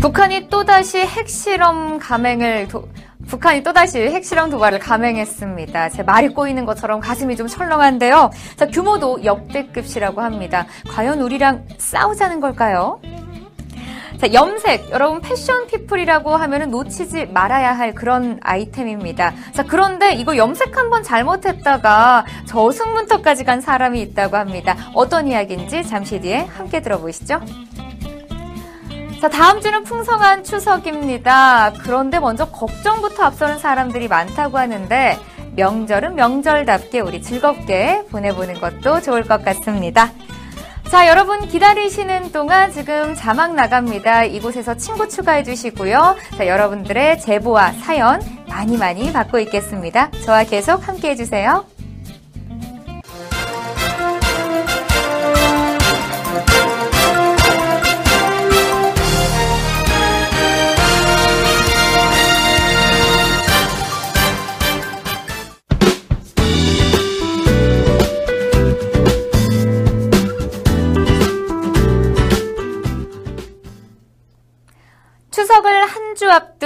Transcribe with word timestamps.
북한이 0.00 0.48
또다시 0.48 0.98
핵실험 0.98 1.98
감행을 1.98 2.68
도, 2.68 2.88
북한이 3.26 3.62
또다시 3.62 3.98
핵실험 3.98 4.48
도발을 4.48 4.78
감행했습니다. 4.78 5.90
제 5.90 6.02
말이 6.02 6.28
꼬이는 6.28 6.64
것처럼 6.64 7.00
가슴이 7.00 7.36
좀 7.36 7.48
철렁한데요. 7.48 8.30
자, 8.56 8.66
규모도 8.68 9.24
역대급이라고 9.24 10.20
합니다. 10.20 10.66
과연 10.88 11.20
우리랑 11.20 11.66
싸우자는 11.78 12.40
걸까요? 12.40 13.00
자, 14.18 14.32
염색. 14.32 14.90
여러분 14.90 15.20
패션 15.20 15.66
피플이라고 15.66 16.36
하면은 16.36 16.70
놓치지 16.70 17.26
말아야 17.26 17.76
할 17.76 17.94
그런 17.94 18.38
아이템입니다. 18.42 19.32
자, 19.52 19.64
그런데 19.64 20.12
이거 20.12 20.36
염색 20.36 20.76
한번 20.76 21.02
잘못했다가 21.02 22.24
저승문턱까지 22.46 23.44
간 23.44 23.60
사람이 23.60 24.00
있다고 24.00 24.36
합니다. 24.36 24.76
어떤 24.94 25.28
이야기인지 25.28 25.84
잠시 25.86 26.20
뒤에 26.20 26.38
함께 26.38 26.80
들어보시죠. 26.80 27.40
자, 29.20 29.28
다음 29.28 29.60
주는 29.60 29.82
풍성한 29.82 30.44
추석입니다. 30.44 31.72
그런데 31.82 32.20
먼저 32.20 32.44
걱정부터 32.44 33.24
앞서는 33.24 33.58
사람들이 33.58 34.06
많다고 34.06 34.58
하는데 34.58 35.18
명절은 35.56 36.14
명절답게 36.14 37.00
우리 37.00 37.20
즐겁게 37.20 38.04
보내보는 38.10 38.60
것도 38.60 39.00
좋을 39.00 39.24
것 39.24 39.44
같습니다. 39.44 40.12
자, 40.88 41.08
여러분 41.08 41.48
기다리시는 41.48 42.30
동안 42.30 42.70
지금 42.72 43.16
자막 43.16 43.54
나갑니다. 43.54 44.22
이곳에서 44.24 44.76
친구 44.76 45.08
추가해 45.08 45.42
주시고요. 45.42 46.14
자, 46.36 46.46
여러분들의 46.46 47.20
제보와 47.20 47.72
사연 47.72 48.20
많이 48.48 48.76
많이 48.78 49.12
받고 49.12 49.40
있겠습니다. 49.40 50.12
저와 50.24 50.44
계속 50.44 50.86
함께 50.86 51.10
해 51.10 51.16
주세요. 51.16 51.64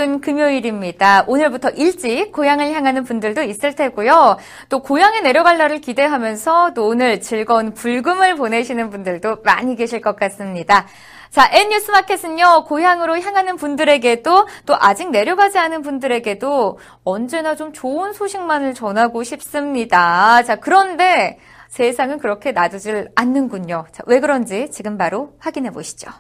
앞둔 0.03 0.21
금요일입니다. 0.21 1.25
오늘부터 1.29 1.71
일찍 1.71 2.33
고향을 2.33 2.73
향하는 2.73 3.05
분들도 3.05 3.45
있을 3.45 3.77
테고요. 3.77 4.37
또 4.69 4.81
고향에 4.81 5.21
내려갈 5.21 5.59
날을 5.59 5.81
기대하면서 5.81 6.75
또 6.75 6.89
오늘 6.89 7.21
즐거운 7.21 7.73
불금을 7.73 8.35
보내시는 8.35 8.91
분들도 8.91 9.43
많이 9.45 9.77
계실 9.77 10.01
것 10.01 10.17
같습니다. 10.17 10.87
자, 11.31 11.49
N뉴스 11.53 11.93
마켓은요, 11.93 12.65
고향으로 12.65 13.21
향하는 13.21 13.55
분들에게도 13.55 14.49
또 14.67 14.77
아직 14.77 15.11
내려가지 15.11 15.59
않은 15.59 15.83
분들에게도 15.83 16.79
언제나 17.05 17.55
좀 17.55 17.73
좋은 17.73 18.13
소식만을 18.13 18.75
전하고 18.75 19.23
싶습니다. 19.23 20.43
자, 20.43 20.57
그런데 20.57 21.39
세상은 21.69 22.19
그렇게 22.19 22.51
놔두질 22.51 23.11
않는군요. 23.15 23.87
자, 23.93 24.03
왜 24.07 24.19
그런지 24.19 24.69
지금 24.73 24.99
바로 24.99 25.35
확인해 25.39 25.71
보시죠. 25.71 26.11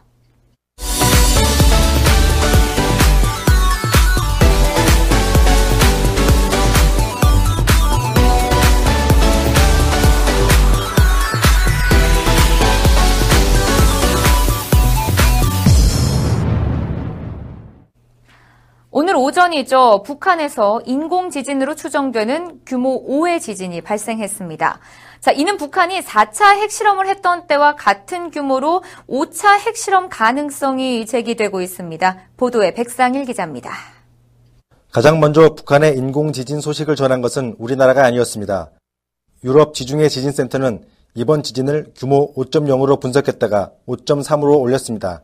오늘 18.94 19.16
오전이죠. 19.16 20.02
북한에서 20.04 20.82
인공 20.84 21.30
지진으로 21.30 21.74
추정되는 21.74 22.60
규모 22.66 23.02
5의 23.06 23.40
지진이 23.40 23.80
발생했습니다. 23.80 24.80
자, 25.18 25.32
이는 25.32 25.56
북한이 25.56 26.00
4차 26.00 26.58
핵실험을 26.58 27.08
했던 27.08 27.46
때와 27.46 27.74
같은 27.74 28.30
규모로 28.30 28.82
5차 29.08 29.58
핵실험 29.60 30.10
가능성이 30.10 31.06
제기되고 31.06 31.62
있습니다. 31.62 32.18
보도에 32.36 32.74
백상일 32.74 33.24
기자입니다. 33.24 33.72
가장 34.92 35.20
먼저 35.20 35.54
북한의 35.54 35.96
인공 35.96 36.34
지진 36.34 36.60
소식을 36.60 36.94
전한 36.94 37.22
것은 37.22 37.56
우리나라가 37.58 38.04
아니었습니다. 38.04 38.72
유럽 39.42 39.72
지중해 39.72 40.10
지진센터는 40.10 40.84
이번 41.14 41.42
지진을 41.42 41.94
규모 41.96 42.34
5.0으로 42.34 43.00
분석했다가 43.00 43.70
5.3으로 43.86 44.60
올렸습니다. 44.60 45.22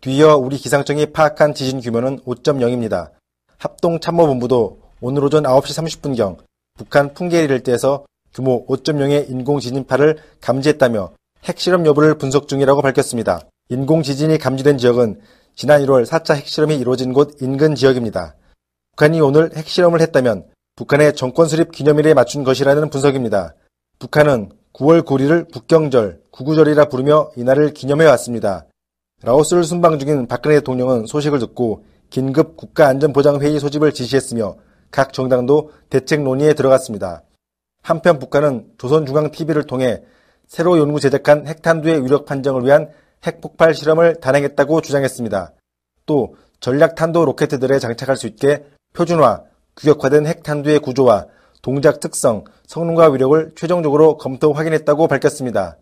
뒤이어 0.00 0.36
우리 0.36 0.58
기상청이 0.58 1.06
파악한 1.06 1.54
지진 1.54 1.80
규모는 1.80 2.20
5.0입니다. 2.20 3.10
합동참모본부도 3.58 4.78
오늘 5.00 5.24
오전 5.24 5.42
9시 5.42 6.00
30분경 6.00 6.36
북한 6.78 7.12
풍계리 7.14 7.52
일대에서 7.52 8.04
규모 8.32 8.64
5.0의 8.66 9.28
인공지진파를 9.28 10.18
감지했다며 10.40 11.10
핵실험 11.42 11.84
여부를 11.84 12.16
분석 12.16 12.46
중이라고 12.46 12.80
밝혔습니다. 12.80 13.40
인공지진이 13.70 14.38
감지된 14.38 14.78
지역은 14.78 15.20
지난 15.56 15.82
1월 15.82 16.06
4차 16.06 16.36
핵실험이 16.36 16.76
이루어진 16.76 17.12
곳 17.12 17.42
인근 17.42 17.74
지역입니다. 17.74 18.36
북한이 18.92 19.20
오늘 19.20 19.50
핵실험을 19.56 20.00
했다면 20.00 20.44
북한의 20.76 21.16
정권 21.16 21.48
수립 21.48 21.72
기념일에 21.72 22.14
맞춘 22.14 22.44
것이라는 22.44 22.88
분석입니다. 22.90 23.56
북한은 23.98 24.52
9월 24.74 25.04
9일을 25.04 25.52
북경절, 25.52 26.20
구구절이라 26.30 26.84
부르며 26.84 27.32
이날을 27.34 27.74
기념해 27.74 28.06
왔습니다. 28.06 28.66
라오스를 29.22 29.64
순방 29.64 29.98
중인 29.98 30.28
박근혜 30.28 30.56
대통령은 30.56 31.06
소식을 31.06 31.40
듣고 31.40 31.84
긴급 32.10 32.56
국가안전보장회의 32.56 33.58
소집을 33.58 33.92
지시했으며 33.92 34.56
각 34.90 35.12
정당도 35.12 35.72
대책 35.90 36.22
논의에 36.22 36.54
들어갔습니다. 36.54 37.22
한편 37.82 38.18
북한은 38.18 38.72
조선중앙TV를 38.78 39.64
통해 39.64 40.02
새로 40.46 40.78
연구 40.78 41.00
제작한 41.00 41.46
핵탄두의 41.46 42.04
위력 42.04 42.26
판정을 42.26 42.64
위한 42.64 42.90
핵폭발 43.26 43.74
실험을 43.74 44.20
단행했다고 44.20 44.80
주장했습니다. 44.80 45.52
또 46.06 46.36
전략탄도 46.60 47.24
로켓들에 47.24 47.78
장착할 47.78 48.16
수 48.16 48.26
있게 48.26 48.64
표준화, 48.94 49.42
규격화된 49.76 50.26
핵탄두의 50.26 50.78
구조와 50.78 51.26
동작 51.60 52.00
특성, 52.00 52.44
성능과 52.66 53.08
위력을 53.10 53.52
최종적으로 53.56 54.16
검토 54.16 54.52
확인했다고 54.52 55.08
밝혔습니다. 55.08 55.76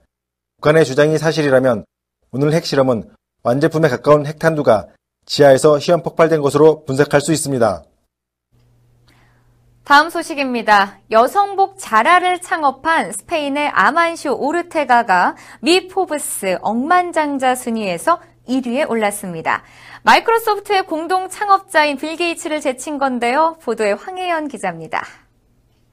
북한의 0.56 0.84
주장이 0.84 1.18
사실이라면 1.18 1.84
오늘 2.32 2.52
핵실험은 2.54 3.10
완제품에 3.42 3.88
가까운 3.88 4.26
핵탄두가 4.26 4.86
지하에서 5.26 5.78
시험 5.78 6.02
폭발된 6.02 6.40
것으로 6.40 6.84
분석할 6.84 7.20
수 7.20 7.32
있습니다. 7.32 7.84
다음 9.84 10.10
소식입니다. 10.10 10.98
여성복 11.12 11.76
자라를 11.78 12.40
창업한 12.40 13.12
스페인의 13.12 13.68
아만시오 13.68 14.36
오르테가가 14.36 15.36
미 15.60 15.86
포브스 15.86 16.58
억만장자 16.60 17.54
순위에서 17.54 18.20
1위에 18.48 18.88
올랐습니다. 18.90 19.62
마이크로소프트의 20.02 20.86
공동 20.86 21.28
창업자인 21.28 21.96
빌 21.98 22.16
게이츠를 22.16 22.60
제친 22.60 22.98
건데요. 22.98 23.58
보도에 23.62 23.92
황혜연 23.92 24.48
기자입니다. 24.48 25.04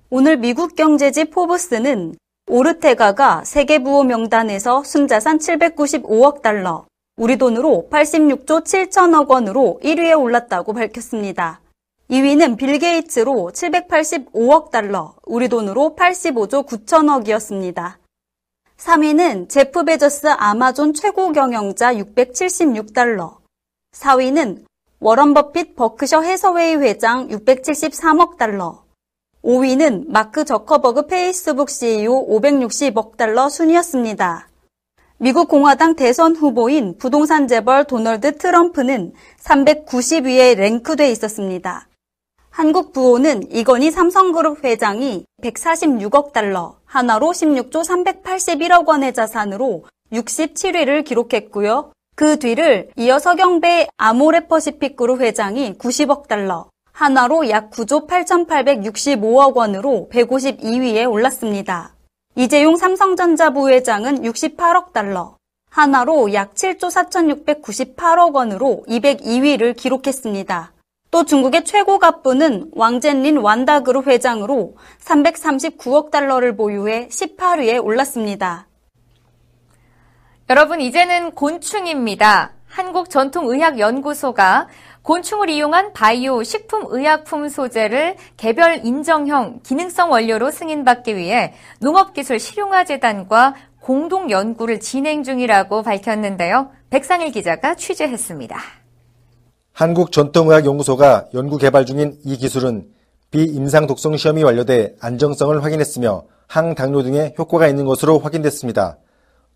오늘 0.09 0.37
미국 0.37 0.75
경제지 0.75 1.25
포브스는 1.25 2.15
오르테가가 2.47 3.43
세계 3.45 3.79
부호 3.79 4.03
명단에서 4.03 4.83
순자산 4.83 5.37
795억 5.37 6.41
달러, 6.41 6.85
우리 7.16 7.38
돈으로 7.38 7.90
86조 7.91 8.63
7천억 8.63 9.29
원으로 9.29 9.79
1위에 9.84 10.19
올랐다고 10.19 10.74
밝혔습니다. 10.74 11.62
2위는 12.09 12.57
빌 12.57 12.79
게이츠로 12.79 13.51
785억 13.53 14.72
달러, 14.72 15.13
우리 15.23 15.47
돈으로 15.47 15.96
85조 15.96 16.66
9천억이었습니다. 16.66 17.97
3위는 18.78 19.47
제프 19.47 19.85
베조스 19.85 20.28
아마존 20.28 20.96
최고 20.96 21.31
경영자 21.31 21.94
676달러, 21.94 23.38
4위는 23.91 24.66
워런 24.99 25.35
버핏 25.35 25.76
버크셔 25.76 26.22
해서웨이 26.22 26.78
회장 26.78 27.28
673억 27.28 28.37
달러, 28.37 28.84
5위는 29.43 30.05
마크 30.08 30.46
저커버그 30.46 31.05
페이스북 31.05 31.70
CEO 31.70 32.26
560억 32.28 33.17
달러 33.17 33.49
순이었습니다. 33.49 34.49
미국 35.17 35.47
공화당 35.47 35.95
대선 35.95 36.35
후보인 36.35 36.97
부동산 36.97 37.47
재벌 37.47 37.85
도널드 37.85 38.37
트럼프는 38.37 39.13
390위에 39.39 40.55
랭크돼 40.55 41.09
있었습니다. 41.11 41.87
한국 42.49 42.93
부호는 42.93 43.51
이건희 43.51 43.91
삼성그룹 43.91 44.63
회장이 44.63 45.25
146억 45.41 46.33
달러, 46.33 46.77
하나로 46.85 47.27
16조 47.27 47.83
381억 47.83 48.87
원의 48.87 49.13
자산으로 49.13 49.85
67위를 50.11 51.05
기록했고요. 51.05 51.91
그 52.15 52.37
뒤를 52.37 52.89
이어 52.95 53.17
서경배 53.17 53.87
아모레퍼시픽그룹 53.97 55.21
회장이 55.21 55.75
90억 55.77 56.27
달러, 56.27 56.69
하나로 56.91 57.49
약 57.49 57.71
9조 57.71 58.07
8,865억 58.07 59.55
원으로 59.55 60.09
152위에 60.11 61.09
올랐습니다. 61.09 61.95
이재용 62.35 62.78
삼성전자 62.78 63.52
부회장은 63.52 64.24
68억 64.24 64.91
달러, 64.91 65.38
하나로 65.70 66.34
약 66.34 66.56
7조 66.56 66.90
4,698억 66.90 68.34
원으로 68.34 68.84
202위를 68.88 69.76
기록했습니다. 69.76 70.74
또 71.12 71.26
중국의 71.26 71.64
최고 71.64 72.00
갑부는 72.00 72.72
왕젠린 72.74 73.38
완다그룹 73.38 74.08
회장으로 74.08 74.76
339억 75.03 76.09
달러를 76.09 76.56
보유해 76.56 77.08
18위에 77.09 77.84
올랐습니다. 77.84 78.68
여러분, 80.50 80.82
이제는 80.82 81.32
곤충입니다. 81.32 82.53
한국전통의학연구소가 82.73 84.67
곤충을 85.03 85.49
이용한 85.49 85.93
바이오 85.93 86.43
식품의약품 86.43 87.49
소재를 87.49 88.16
개별 88.35 88.84
인정형 88.84 89.59
기능성 89.64 90.11
원료로 90.11 90.49
승인받기 90.49 91.16
위해 91.16 91.53
농업기술 91.79 92.40
실용화재단과 92.40 93.55
공동 93.79 94.31
연구를 94.31 94.79
진행 94.79 95.23
중이라고 95.23 95.84
밝혔는데요. 95.84 96.72
백상일 96.90 97.31
기자가 97.31 97.75
취재했습니다. 97.75 98.58
한국전통의학연구소가 99.73 101.28
연구 101.34 101.58
개발 101.58 101.85
중인 101.85 102.17
이 102.23 102.37
기술은 102.37 102.87
비임상 103.31 103.87
독성 103.87 104.16
시험이 104.17 104.43
완료돼 104.43 104.96
안정성을 104.99 105.64
확인했으며 105.64 106.23
항당뇨 106.47 107.03
등의 107.03 107.35
효과가 107.37 107.67
있는 107.67 107.85
것으로 107.85 108.20
확인됐습니다. 108.20 108.97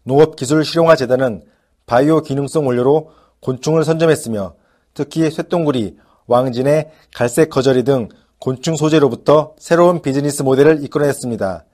농업기술실용화재단은 0.03 1.43
바이오 1.87 2.21
기능성 2.21 2.67
원료로 2.67 3.11
곤충을 3.39 3.85
선점했으며 3.85 4.55
특히 4.93 5.31
쇠똥구리, 5.31 5.97
왕진의 6.27 6.91
갈색 7.15 7.49
거저리 7.49 7.83
등 7.83 8.09
곤충 8.39 8.75
소재로부터 8.75 9.55
새로운 9.57 10.01
비즈니스 10.01 10.43
모델을 10.43 10.83
이끌어냈습니다. 10.83 11.65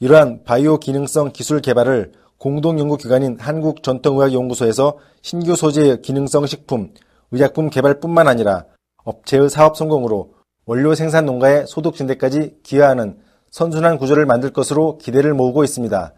이러한 0.00 0.42
바이오 0.44 0.78
기능성 0.78 1.30
기술 1.32 1.60
개발을 1.60 2.12
공동연구기관인 2.38 3.38
한국전통의학연구소에서 3.38 4.98
신규 5.22 5.54
소재의 5.54 6.02
기능성 6.02 6.46
식품, 6.46 6.92
의약품 7.30 7.70
개발뿐만 7.70 8.26
아니라 8.26 8.64
업체의 9.04 9.50
사업 9.50 9.76
성공으로 9.76 10.34
원료 10.66 10.96
생산 10.96 11.26
농가의 11.26 11.66
소득 11.68 11.94
증대까지 11.94 12.56
기여하는 12.64 13.18
선순환 13.50 13.98
구조를 13.98 14.26
만들 14.26 14.52
것으로 14.52 14.98
기대를 14.98 15.32
모으고 15.34 15.62
있습니다. 15.62 16.14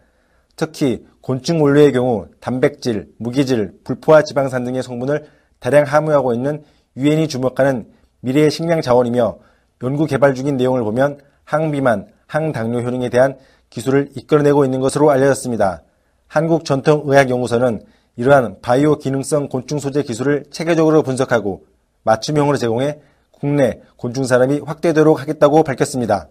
특히 0.55 1.05
곤충 1.21 1.61
원료의 1.61 1.91
경우 1.93 2.27
단백질, 2.39 3.07
무기질, 3.17 3.79
불포화 3.83 4.23
지방산 4.23 4.63
등의 4.63 4.83
성분을 4.83 5.25
다량 5.59 5.85
함유하고 5.85 6.33
있는 6.33 6.63
유엔이 6.97 7.27
주목하는 7.27 7.87
미래의 8.19 8.51
식량 8.51 8.81
자원이며 8.81 9.37
연구 9.83 10.05
개발 10.05 10.35
중인 10.35 10.57
내용을 10.57 10.83
보면 10.83 11.19
항비만, 11.45 12.07
항당뇨 12.27 12.81
효능에 12.81 13.09
대한 13.09 13.37
기술을 13.69 14.09
이끌어내고 14.15 14.65
있는 14.65 14.79
것으로 14.79 15.09
알려졌습니다. 15.11 15.83
한국전통의학연구소는 16.27 17.81
이러한 18.15 18.57
바이오 18.61 18.97
기능성 18.97 19.49
곤충 19.49 19.79
소재 19.79 20.03
기술을 20.03 20.45
체계적으로 20.51 21.03
분석하고 21.03 21.65
맞춤형으로 22.03 22.57
제공해 22.57 22.99
국내 23.31 23.81
곤충 23.97 24.23
산업이 24.23 24.61
확대되도록 24.65 25.19
하겠다고 25.19 25.63
밝혔습니다. 25.63 26.29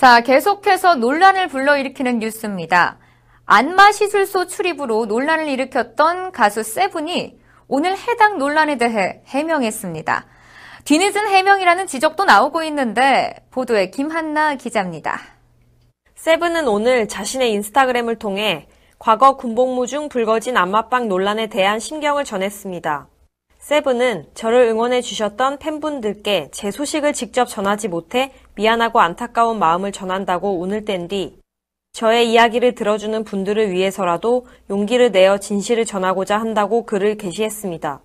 자, 0.00 0.22
계속해서 0.22 0.94
논란을 0.94 1.48
불러일으키는 1.48 2.20
뉴스입니다. 2.20 2.96
안마 3.44 3.92
시술소 3.92 4.46
출입으로 4.46 5.04
논란을 5.04 5.46
일으켰던 5.46 6.32
가수 6.32 6.62
세븐이 6.62 7.38
오늘 7.68 7.98
해당 7.98 8.38
논란에 8.38 8.78
대해 8.78 9.20
해명했습니다. 9.26 10.24
뒤늦은 10.86 11.28
해명이라는 11.28 11.86
지적도 11.86 12.24
나오고 12.24 12.62
있는데 12.62 13.44
보도에 13.50 13.90
김한나 13.90 14.54
기자입니다. 14.54 15.20
세븐은 16.14 16.66
오늘 16.66 17.06
자신의 17.06 17.52
인스타그램을 17.52 18.18
통해 18.18 18.68
과거 18.98 19.36
군복무 19.36 19.86
중 19.86 20.08
불거진 20.08 20.56
안마방 20.56 21.08
논란에 21.08 21.48
대한 21.48 21.78
심경을 21.78 22.24
전했습니다. 22.24 23.06
세븐은 23.60 24.26
저를 24.34 24.62
응원해 24.62 25.02
주셨던 25.02 25.58
팬분들께 25.58 26.48
제 26.50 26.70
소식을 26.70 27.12
직접 27.12 27.44
전하지 27.44 27.88
못해 27.88 28.32
미안하고 28.54 29.00
안타까운 29.00 29.58
마음을 29.58 29.92
전한다고 29.92 30.60
운을 30.60 30.84
뗀 30.84 31.08
뒤 31.08 31.38
저의 31.92 32.30
이야기를 32.32 32.74
들어주는 32.74 33.22
분들을 33.24 33.70
위해서라도 33.70 34.46
용기를 34.70 35.12
내어 35.12 35.38
진실을 35.38 35.84
전하고자 35.84 36.38
한다고 36.38 36.86
글을 36.86 37.16
게시했습니다. 37.16 38.00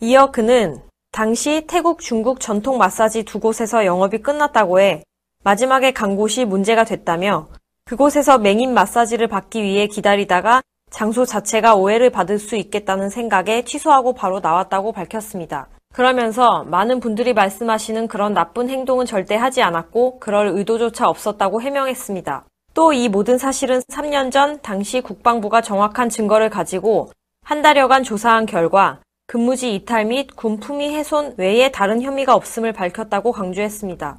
이어 0.00 0.30
그는 0.30 0.80
당시 1.12 1.64
태국, 1.66 2.00
중국 2.00 2.40
전통 2.40 2.78
마사지 2.78 3.24
두 3.24 3.40
곳에서 3.40 3.84
영업이 3.84 4.18
끝났다고 4.18 4.80
해 4.80 5.02
마지막에 5.44 5.92
간 5.92 6.16
곳이 6.16 6.44
문제가 6.44 6.84
됐다며 6.84 7.48
그곳에서 7.84 8.38
맹인 8.38 8.72
마사지를 8.72 9.26
받기 9.28 9.62
위해 9.62 9.86
기다리다가 9.86 10.62
장소 10.90 11.24
자체가 11.24 11.74
오해를 11.74 12.10
받을 12.10 12.38
수 12.38 12.56
있겠다는 12.56 13.10
생각에 13.10 13.62
취소하고 13.62 14.14
바로 14.14 14.40
나왔다고 14.40 14.92
밝혔습니다. 14.92 15.68
그러면서 15.94 16.64
많은 16.64 17.00
분들이 17.00 17.32
말씀하시는 17.32 18.08
그런 18.08 18.34
나쁜 18.34 18.68
행동은 18.68 19.06
절대 19.06 19.34
하지 19.36 19.62
않았고 19.62 20.18
그럴 20.20 20.48
의도조차 20.48 21.08
없었다고 21.08 21.62
해명했습니다. 21.62 22.44
또 22.74 22.92
이 22.92 23.08
모든 23.08 23.38
사실은 23.38 23.80
3년 23.80 24.30
전 24.30 24.60
당시 24.62 25.00
국방부가 25.00 25.60
정확한 25.60 26.08
증거를 26.08 26.48
가지고 26.48 27.10
한 27.42 27.60
달여간 27.62 28.04
조사한 28.04 28.46
결과 28.46 29.00
근무지 29.26 29.74
이탈 29.74 30.04
및 30.04 30.36
군품위 30.36 30.94
훼손 30.94 31.34
외에 31.38 31.70
다른 31.72 32.00
혐의가 32.02 32.34
없음을 32.34 32.72
밝혔다고 32.72 33.32
강조했습니다. 33.32 34.18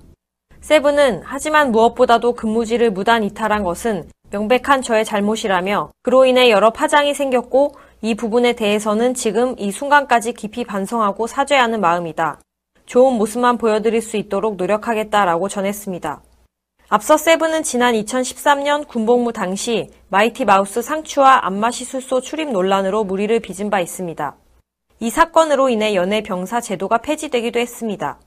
세븐은 0.62 1.22
하지만 1.24 1.72
무엇보다도 1.72 2.34
근무지를 2.34 2.92
무단 2.92 3.24
이탈한 3.24 3.64
것은 3.64 4.10
명백한 4.32 4.82
저의 4.82 5.06
잘못이라며 5.06 5.92
그로 6.04 6.26
인해 6.26 6.50
여러 6.50 6.70
파장이 6.70 7.14
생겼고 7.14 7.76
이 8.02 8.16
부분에 8.16 8.54
대해서는 8.54 9.14
지금 9.14 9.56
이 9.58 9.72
순간까지 9.72 10.34
깊이 10.34 10.64
반성하고 10.64 11.28
사죄하는 11.28 11.82
마음이다. 11.82 12.40
좋은 12.86 13.14
모습만 13.14 13.58
보여드릴 13.58 14.02
수 14.02 14.18
있도록 14.18 14.56
노력하겠다라고 14.56 15.50
전했습니다. 15.50 16.22
앞서 16.92 17.18
세븐은 17.18 17.62
지난 17.62 17.94
2013년 17.94 18.88
군복무 18.88 19.32
당시 19.32 19.92
마이티 20.10 20.46
마우스 20.46 20.82
상추와 20.82 21.46
안마시술소 21.46 22.22
출입 22.22 22.52
논란으로 22.52 23.04
물의를 23.04 23.40
빚은 23.42 23.70
바 23.70 23.80
있습니다. 23.80 24.36
이 25.02 25.10
사건으로 25.10 25.70
인해 25.70 25.94
연예 25.94 26.22
병사 26.22 26.62
제도가 26.62 26.98
폐지되기도 27.00 27.60
했습니다. 27.60 28.18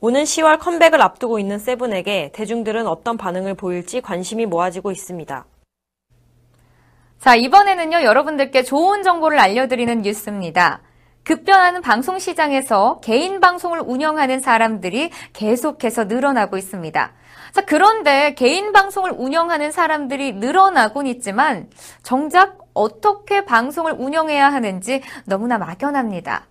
오는 0.00 0.22
10월 0.22 0.60
컴백을 0.60 1.02
앞두고 1.02 1.40
있는 1.40 1.58
세븐에게 1.58 2.30
대중들은 2.32 2.86
어떤 2.86 3.16
반응을 3.16 3.54
보일지 3.54 4.00
관심이 4.00 4.46
모아지고 4.46 4.92
있습니다. 4.92 5.44
자, 7.18 7.34
이번에는요, 7.34 8.02
여러분들께 8.04 8.62
좋은 8.62 9.02
정보를 9.02 9.40
알려드리는 9.40 10.02
뉴스입니다. 10.02 10.82
급변하는 11.24 11.82
방송 11.82 12.20
시장에서 12.20 13.00
개인 13.00 13.40
방송을 13.40 13.80
운영하는 13.80 14.38
사람들이 14.38 15.10
계속해서 15.32 16.04
늘어나고 16.04 16.56
있습니다. 16.56 17.12
자, 17.52 17.60
그런데 17.66 18.34
개인 18.34 18.72
방송을 18.72 19.10
운영하는 19.10 19.72
사람들이 19.72 20.34
늘어나곤 20.34 21.08
있지만 21.08 21.68
정작 22.04 22.58
어떻게 22.72 23.44
방송을 23.44 23.94
운영해야 23.98 24.52
하는지 24.52 25.02
너무나 25.26 25.58
막연합니다. 25.58 26.46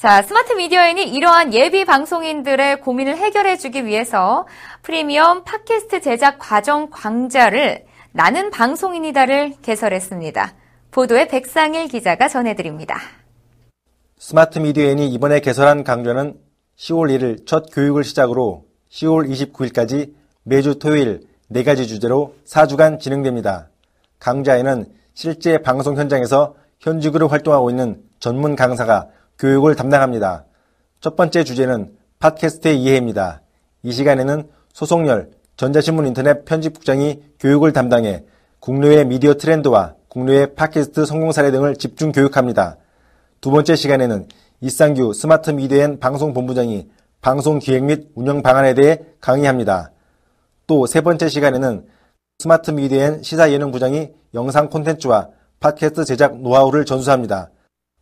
자, 0.00 0.22
스마트 0.22 0.54
미디어엔이 0.54 1.10
이러한 1.10 1.52
예비 1.52 1.84
방송인들의 1.84 2.80
고민을 2.80 3.18
해결해 3.18 3.58
주기 3.58 3.84
위해서 3.84 4.46
프리미엄 4.80 5.44
팟캐스트 5.44 6.00
제작 6.00 6.38
과정 6.38 6.88
광자를 6.88 7.84
나는 8.12 8.50
방송인이다를 8.50 9.56
개설했습니다. 9.60 10.54
보도에 10.90 11.28
백상일 11.28 11.88
기자가 11.88 12.28
전해드립니다. 12.28 12.98
스마트 14.16 14.58
미디어엔이 14.58 15.06
이번에 15.08 15.40
개설한 15.40 15.84
강좌는 15.84 16.38
10월 16.78 17.14
1일 17.14 17.46
첫 17.46 17.66
교육을 17.70 18.02
시작으로 18.02 18.64
10월 18.90 19.28
29일까지 19.52 20.14
매주 20.44 20.78
토요일 20.78 21.26
4가지 21.52 21.86
주제로 21.86 22.34
4주간 22.46 23.00
진행됩니다. 23.00 23.68
강좌에는 24.18 24.86
실제 25.12 25.58
방송 25.58 25.98
현장에서 25.98 26.54
현직으로 26.78 27.28
활동하고 27.28 27.68
있는 27.68 28.02
전문 28.18 28.56
강사가 28.56 29.08
교육을 29.40 29.74
담당합니다. 29.74 30.44
첫 31.00 31.16
번째 31.16 31.44
주제는 31.44 31.96
팟캐스트의 32.18 32.80
이해입니다. 32.80 33.40
이 33.82 33.92
시간에는 33.92 34.48
소속열 34.74 35.30
전자신문 35.56 36.06
인터넷 36.06 36.44
편집국장이 36.44 37.22
교육을 37.40 37.72
담당해 37.72 38.24
국내의 38.60 39.06
미디어 39.06 39.34
트렌드와 39.34 39.94
국내의 40.08 40.54
팟캐스트 40.54 41.06
성공 41.06 41.32
사례 41.32 41.50
등을 41.50 41.76
집중 41.76 42.12
교육합니다. 42.12 42.76
두 43.40 43.50
번째 43.50 43.74
시간에는 43.74 44.28
이상규 44.60 45.14
스마트 45.14 45.50
미디어엔 45.50 46.00
방송 46.00 46.34
본부장이 46.34 46.88
방송 47.22 47.58
기획 47.58 47.84
및 47.84 48.08
운영 48.14 48.42
방안에 48.42 48.74
대해 48.74 49.00
강의합니다. 49.20 49.92
또 50.66 50.86
세 50.86 51.00
번째 51.00 51.28
시간에는 51.28 51.86
스마트 52.38 52.70
미디어엔 52.70 53.22
시사 53.22 53.50
예능 53.52 53.70
부장이 53.70 54.10
영상 54.34 54.68
콘텐츠와 54.68 55.28
팟캐스트 55.60 56.04
제작 56.04 56.40
노하우를 56.40 56.84
전수합니다. 56.84 57.50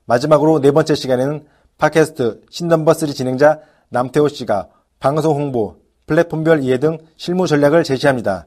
마지막으로 0.09 0.61
네 0.61 0.71
번째 0.71 0.95
시간에는 0.95 1.45
팟캐스트 1.77 2.41
신넘버 2.51 2.95
3 2.95 3.11
진행자 3.11 3.61
남태호 3.91 4.29
씨가 4.29 4.69
방송 4.99 5.37
홍보, 5.37 5.77
플랫폼별 6.07 6.63
이해 6.63 6.79
등 6.79 6.97
실무 7.17 7.47
전략을 7.47 7.85
제시합니다. 7.85 8.47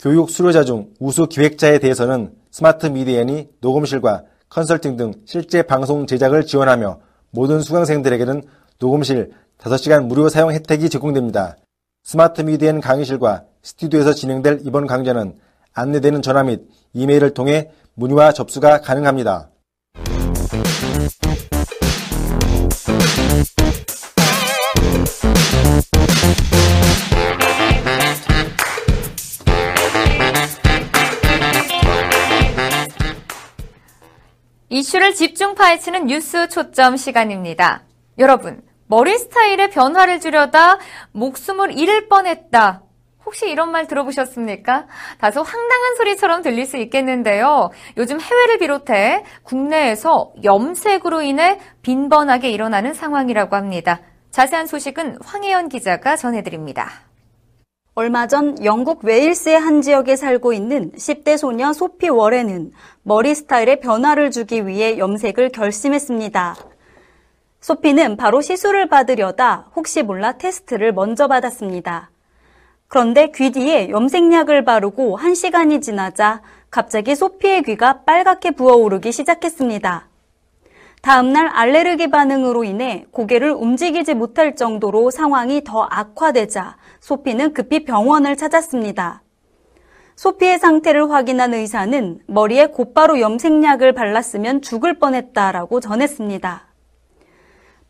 교육 0.00 0.30
수료자 0.30 0.64
중 0.64 0.88
우수 0.98 1.26
기획자에 1.26 1.78
대해서는 1.78 2.32
스마트 2.50 2.86
미디엔이 2.86 3.50
녹음실과 3.60 4.24
컨설팅 4.48 4.96
등 4.96 5.12
실제 5.26 5.62
방송 5.62 6.06
제작을 6.06 6.46
지원하며 6.46 7.00
모든 7.30 7.60
수강생들에게는 7.60 8.42
녹음실 8.78 9.32
5시간 9.58 10.06
무료 10.06 10.30
사용 10.30 10.50
혜택이 10.50 10.88
제공됩니다. 10.88 11.58
스마트 12.04 12.40
미디엔 12.40 12.80
강의실과 12.80 13.44
스튜디오에서 13.62 14.14
진행될 14.14 14.60
이번 14.64 14.86
강좌는 14.86 15.36
안내되는 15.74 16.22
전화 16.22 16.42
및 16.42 16.62
이메일을 16.94 17.34
통해 17.34 17.70
문의와 17.94 18.32
접수가 18.32 18.80
가능합니다. 18.80 19.51
이슈를 34.72 35.14
집중 35.14 35.54
파헤치는 35.54 36.06
뉴스 36.06 36.48
초점 36.48 36.96
시간입니다. 36.96 37.82
여러분, 38.18 38.62
머리 38.86 39.18
스타일의 39.18 39.68
변화를 39.68 40.18
주려다 40.18 40.78
목숨을 41.12 41.78
잃을 41.78 42.08
뻔했다. 42.08 42.80
혹시 43.26 43.50
이런 43.50 43.70
말 43.70 43.86
들어보셨습니까? 43.86 44.86
다소 45.18 45.42
황당한 45.42 45.96
소리처럼 45.96 46.40
들릴 46.40 46.64
수 46.64 46.78
있겠는데요. 46.78 47.68
요즘 47.98 48.18
해외를 48.18 48.56
비롯해 48.60 49.24
국내에서 49.42 50.32
염색으로 50.42 51.20
인해 51.20 51.60
빈번하게 51.82 52.48
일어나는 52.48 52.94
상황이라고 52.94 53.54
합니다. 53.54 54.00
자세한 54.30 54.66
소식은 54.66 55.18
황혜연 55.22 55.68
기자가 55.68 56.16
전해드립니다. 56.16 57.11
얼마 57.94 58.26
전 58.26 58.56
영국 58.64 59.04
웨일스의 59.04 59.60
한 59.60 59.82
지역에 59.82 60.16
살고 60.16 60.54
있는 60.54 60.92
10대 60.92 61.36
소녀 61.36 61.74
소피 61.74 62.08
월에는 62.08 62.72
머리 63.02 63.34
스타일에 63.34 63.80
변화를 63.80 64.30
주기 64.30 64.66
위해 64.66 64.96
염색을 64.96 65.50
결심했습니다. 65.50 66.56
소피는 67.60 68.16
바로 68.16 68.40
시술을 68.40 68.88
받으려다 68.88 69.70
혹시 69.76 70.02
몰라 70.02 70.38
테스트를 70.38 70.94
먼저 70.94 71.28
받았습니다. 71.28 72.10
그런데 72.88 73.30
귀 73.34 73.52
뒤에 73.52 73.90
염색약을 73.90 74.64
바르고 74.64 75.18
1시간이 75.18 75.82
지나자 75.82 76.40
갑자기 76.70 77.14
소피의 77.14 77.62
귀가 77.64 78.04
빨갛게 78.04 78.52
부어오르기 78.52 79.12
시작했습니다. 79.12 80.11
다음날 81.02 81.48
알레르기 81.48 82.10
반응으로 82.10 82.62
인해 82.62 83.06
고개를 83.10 83.50
움직이지 83.50 84.14
못할 84.14 84.54
정도로 84.54 85.10
상황이 85.10 85.64
더 85.64 85.82
악화되자 85.82 86.76
소피는 87.00 87.54
급히 87.54 87.84
병원을 87.84 88.36
찾았습니다. 88.36 89.24
소피의 90.14 90.60
상태를 90.60 91.10
확인한 91.10 91.54
의사는 91.54 92.20
머리에 92.28 92.66
곧바로 92.66 93.18
염색약을 93.18 93.94
발랐으면 93.94 94.62
죽을 94.62 95.00
뻔했다라고 95.00 95.80
전했습니다. 95.80 96.68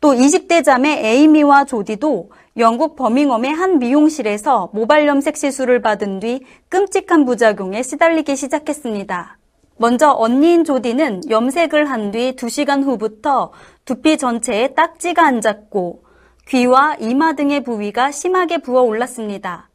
또 0.01 0.13
20대 0.13 0.63
자매 0.63 0.99
에이미와 1.07 1.65
조디도 1.65 2.31
영국 2.57 2.95
버밍엄의 2.95 3.53
한 3.53 3.77
미용실에서 3.77 4.71
모발 4.73 5.05
염색 5.05 5.37
시술을 5.37 5.83
받은 5.83 6.19
뒤 6.19 6.41
끔찍한 6.69 7.25
부작용에 7.25 7.83
시달리기 7.83 8.35
시작했습니다. 8.35 9.37
먼저 9.77 10.11
언니인 10.11 10.63
조디는 10.63 11.29
염색을 11.29 11.89
한 11.89 12.11
뒤 12.11 12.35
2시간 12.35 12.83
후부터 12.83 13.51
두피 13.85 14.17
전체에 14.17 14.73
딱지가 14.75 15.25
앉았고 15.25 16.03
귀와 16.47 16.95
이마 16.99 17.33
등의 17.33 17.63
부위가 17.63 18.11
심하게 18.11 18.59
부어 18.59 18.81
올랐습니다. 18.83 19.69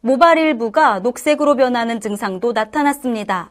모발 0.00 0.38
일부가 0.38 0.98
녹색으로 1.00 1.54
변하는 1.56 2.00
증상도 2.00 2.52
나타났습니다. 2.52 3.50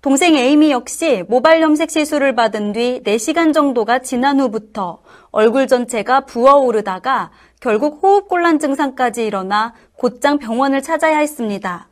동생 0.00 0.34
에이미 0.36 0.70
역시 0.70 1.24
모발 1.28 1.60
염색 1.60 1.90
시술을 1.90 2.34
받은 2.34 2.72
뒤 2.72 3.02
4시간 3.04 3.52
정도가 3.52 4.00
지난 4.00 4.38
후부터 4.38 5.00
얼굴 5.30 5.66
전체가 5.66 6.20
부어오르다가 6.20 7.30
결국 7.60 8.00
호흡곤란 8.02 8.58
증상까지 8.58 9.26
일어나 9.26 9.74
곧장 9.96 10.38
병원을 10.38 10.82
찾아야 10.82 11.18
했습니다. 11.18 11.87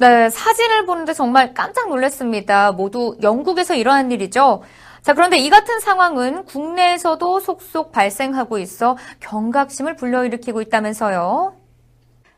네, 0.00 0.30
사진을 0.30 0.86
보는데 0.86 1.12
정말 1.12 1.52
깜짝 1.52 1.90
놀랐습니다. 1.90 2.72
모두 2.72 3.18
영국에서 3.22 3.74
일어난 3.74 4.10
일이죠. 4.10 4.62
자, 5.02 5.12
그런데 5.12 5.36
이 5.36 5.50
같은 5.50 5.78
상황은 5.78 6.46
국내에서도 6.46 7.38
속속 7.40 7.92
발생하고 7.92 8.58
있어 8.60 8.96
경각심을 9.20 9.96
불러일으키고 9.96 10.62
있다면서요. 10.62 11.54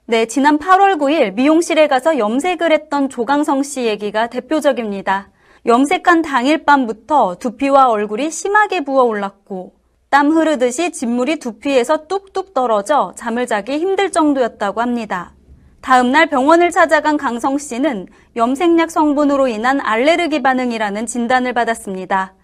네, 0.06 0.26
지난 0.26 0.58
8월 0.58 0.98
9일 0.98 1.34
미용실에 1.34 1.86
가서 1.86 2.18
염색을 2.18 2.72
했던 2.72 3.08
조강성 3.08 3.62
씨 3.62 3.84
얘기가 3.84 4.26
대표적입니다. 4.26 5.30
염색한 5.64 6.22
당일 6.22 6.64
밤부터 6.64 7.36
두피와 7.36 7.90
얼굴이 7.90 8.32
심하게 8.32 8.80
부어 8.80 9.04
올랐고 9.04 9.74
땀 10.10 10.32
흐르듯이 10.32 10.90
진물이 10.90 11.38
두피에서 11.38 12.08
뚝뚝 12.08 12.54
떨어져 12.54 13.12
잠을 13.16 13.46
자기 13.46 13.78
힘들 13.78 14.10
정도였다고 14.10 14.80
합니다. 14.80 15.34
다음 15.82 16.12
날 16.12 16.26
병원을 16.26 16.70
찾아간 16.70 17.16
강성 17.16 17.58
씨는 17.58 18.06
염색약 18.36 18.88
성분으로 18.88 19.48
인한 19.48 19.80
알레르기 19.80 20.40
반응이라는 20.40 21.06
진단을 21.06 21.52
받았습니다. 21.54 22.34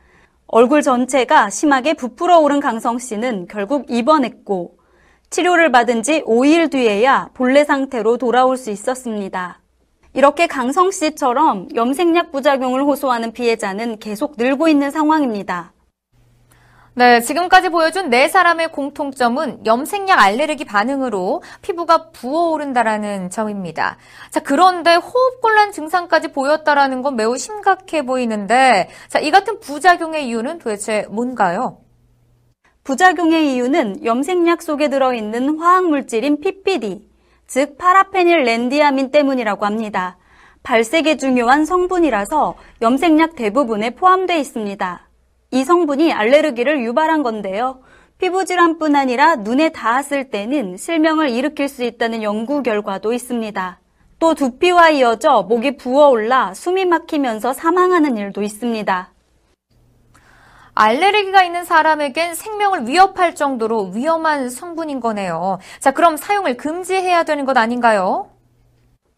얼굴 0.49 0.83
전체가 0.83 1.49
심하게 1.49 1.95
부풀어 1.95 2.41
오른 2.41 2.59
강성 2.59 2.99
씨는 2.99 3.47
결국 3.49 3.87
입원했고 3.91 4.77
치료를 5.31 5.71
받은 5.71 6.03
지 6.03 6.23
5일 6.23 6.73
뒤에야 6.73 7.31
본래 7.33 7.63
상태로 7.63 8.17
돌아올 8.17 8.57
수 8.57 8.73
있었습니다. 8.73 9.61
이렇게 10.15 10.49
강성 10.49 10.91
씨처럼 10.91 11.69
염색약 11.77 12.33
부작용을 12.33 12.83
호소하는 12.83 13.33
피해자는 13.33 14.01
계속 14.01 14.35
늘고 14.37 14.67
있는 14.67 14.91
상황입니다. 14.91 15.73
네, 16.99 17.21
지금까지 17.21 17.69
보여준 17.69 18.11
네 18.11 18.27
사람의 18.27 18.73
공통점은 18.73 19.65
염색약 19.65 20.19
알레르기 20.19 20.65
반응으로 20.65 21.45
피부가 21.63 22.11
부어오른다라는 22.11 23.31
점입니다. 23.31 23.99
자, 24.33 24.41
그런데 24.41 24.97
호흡곤란 24.97 25.71
증상까지 25.71 26.33
보였다라는 26.33 27.03
건 27.03 27.15
매우 27.15 27.39
심각해 27.39 28.05
보이는데, 28.05 28.89
자, 29.07 29.21
이 29.21 29.31
같은 29.31 29.61
부작용의 29.61 30.27
이유는 30.27 30.59
도대체 30.59 31.07
뭔가요? 31.09 31.79
부작용의 32.83 33.55
이유는 33.55 34.05
염색약 34.05 34.61
속에 34.61 34.89
들어있는 34.89 35.61
화학물질인 35.61 36.41
PPD, 36.41 37.09
즉 37.47 37.79
파라페닐 37.79 38.43
렌디아민 38.43 39.13
때문이라고 39.13 39.65
합니다. 39.65 40.19
발색에 40.65 41.17
중요한 41.17 41.65
성분이라서 41.65 42.57
염색약 42.83 43.37
대부분에 43.37 43.91
포함되어 43.91 44.39
있습니다. 44.39 45.08
이 45.51 45.65
성분이 45.65 46.13
알레르기를 46.13 46.83
유발한 46.83 47.23
건데요. 47.23 47.81
피부 48.19 48.45
질환뿐 48.45 48.95
아니라 48.97 49.37
눈에 49.37 49.71
닿았을 49.71 50.29
때는 50.31 50.77
실명을 50.77 51.31
일으킬 51.31 51.69
수 51.69 51.85
있다는 51.85 52.23
연구 52.23 52.63
결과도 52.63 53.13
있습니다. 53.13 53.81
또 54.19 54.35
두피와 54.35 54.91
이어져 54.91 55.47
목이 55.49 55.77
부어올라 55.77 56.53
숨이 56.53 56.85
막히면서 56.85 57.53
사망하는 57.53 58.17
일도 58.17 58.43
있습니다. 58.43 59.13
알레르기가 60.75 61.45
있는 61.45 61.65
사람에겐 61.65 62.35
생명을 62.35 62.87
위협할 62.87 63.35
정도로 63.35 63.93
위험한 63.95 64.51
성분인 64.51 65.01
거네요. 65.01 65.59
자, 65.81 65.93
그럼 65.93 66.17
사용을 66.17 66.57
금지해야 66.57 67.25
되는 67.25 67.47
것 67.47 67.57
아닌가요? 67.57 68.31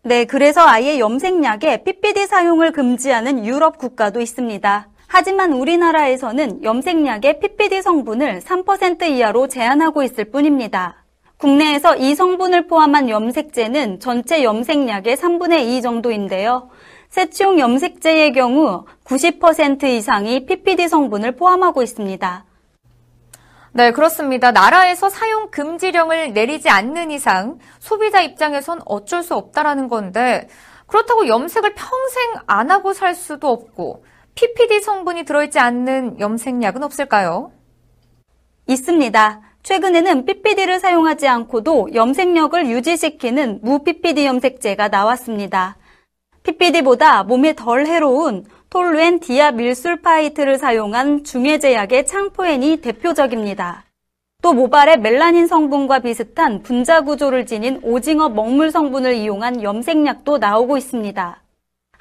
네, 0.03 0.25
그래서 0.25 0.67
아예 0.67 0.99
염색약에 0.99 1.85
PPD 1.85 2.27
사용을 2.27 2.73
금지하는 2.73 3.45
유럽 3.45 3.79
국가도 3.79 4.21
있습니다. 4.21 4.90
하지만 5.13 5.53
우리나라에서는 5.53 6.63
염색약의 6.63 7.41
PPD 7.41 7.83
성분을 7.83 8.43
3% 8.43 9.03
이하로 9.03 9.49
제한하고 9.49 10.05
있을 10.05 10.31
뿐입니다. 10.31 11.05
국내에서 11.37 11.97
이 11.97 12.15
성분을 12.15 12.69
포함한 12.69 13.09
염색제는 13.09 13.99
전체 13.99 14.45
염색약의 14.45 15.17
3분의 15.17 15.67
2 15.67 15.83
정도인데요. 15.83 16.71
세치용 17.09 17.59
염색제의 17.59 18.35
경우 18.35 18.85
90% 19.05 19.83
이상이 19.83 20.47
PPD 20.47 20.87
성분을 20.87 21.35
포함하고 21.35 21.83
있습니다. 21.83 22.45
네, 23.73 23.91
그렇습니다. 23.91 24.53
나라에서 24.53 25.09
사용 25.09 25.51
금지령을 25.51 26.35
내리지 26.35 26.69
않는 26.69 27.11
이상 27.11 27.59
소비자 27.81 28.21
입장에선 28.21 28.83
어쩔 28.85 29.25
수 29.25 29.35
없다라는 29.35 29.89
건데 29.89 30.47
그렇다고 30.87 31.27
염색을 31.27 31.75
평생 31.75 32.33
안 32.47 32.71
하고 32.71 32.93
살 32.93 33.17
수도 33.17 33.49
없고 33.49 34.05
PPD 34.41 34.81
성분이 34.81 35.25
들어있지 35.25 35.59
않는 35.59 36.19
염색약은 36.19 36.83
없을까요? 36.83 37.53
있습니다. 38.67 39.43
최근에는 39.63 40.25
PPD를 40.25 40.81
사용하지 40.81 41.29
않고도 41.29 41.91
염색력을 41.93 42.71
유지시키는 42.71 43.59
무 43.61 43.81
PPD 43.81 44.25
염색제가 44.25 44.89
나왔습니다. 44.89 45.77
PPD보다 46.43 47.23
몸에 47.25 47.55
덜 47.55 47.87
해로운 47.87 48.47
톨루엔 48.71 49.21
디아민술페이트를 49.21 50.57
사용한 50.57 51.25
중외제약의 51.25 52.07
창포엔이 52.07 52.79
대표적입니다. 52.79 53.85
또 54.41 54.55
모발의 54.55 55.01
멜라닌 55.01 55.49
성분과 55.49 55.99
비슷한 55.99 56.63
분자 56.63 57.03
구조를 57.03 57.45
지닌 57.45 57.79
오징어 57.83 58.31
먹물 58.31 58.71
성분을 58.71 59.17
이용한 59.17 59.63
염색약도 59.63 60.39
나오고 60.39 60.79
있습니다. 60.79 61.43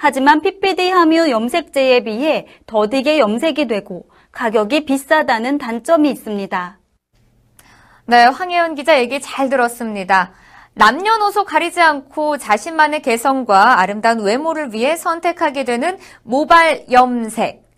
하지만 0.01 0.39
PPD 0.39 0.91
함유 0.91 1.29
염색제에 1.29 2.05
비해 2.05 2.47
더디게 2.67 3.19
염색이 3.19 3.67
되고 3.67 4.05
가격이 4.31 4.85
비싸다는 4.85 5.57
단점이 5.57 6.09
있습니다. 6.09 6.79
네, 8.05 8.23
황혜연 8.23 8.75
기자 8.75 8.97
얘기 8.97 9.19
잘 9.19 9.49
들었습니다. 9.49 10.31
남녀노소 10.73 11.43
가리지 11.43 11.81
않고 11.81 12.37
자신만의 12.37 13.01
개성과 13.01 13.81
아름다운 13.81 14.21
외모를 14.21 14.71
위해 14.71 14.95
선택하게 14.95 15.65
되는 15.65 15.97
모발 16.23 16.85
염색. 16.89 17.68